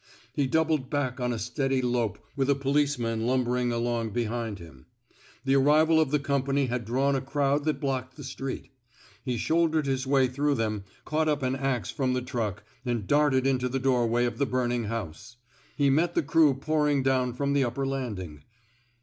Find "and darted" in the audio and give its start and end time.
12.83-13.45